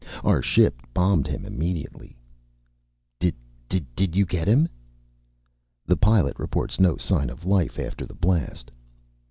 Our 0.23 0.41
ship 0.41 0.81
bombed 0.95 1.27
him 1.27 1.45
immediately." 1.45 2.17
"Did 3.19 3.35
did 3.69 4.15
you 4.15 4.25
get 4.25 4.47
him?" 4.47 4.67
"The 5.85 5.95
pilot 5.95 6.39
reports 6.39 6.79
no 6.79 6.97
sign 6.97 7.29
of 7.29 7.45
life 7.45 7.77
after 7.77 8.07
the 8.07 8.15
blast." 8.15 8.71